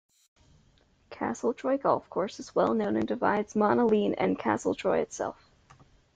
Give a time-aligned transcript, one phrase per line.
[1.11, 5.51] Castletroy Golf Course is well known and divides Monaleen and Castletroy itself.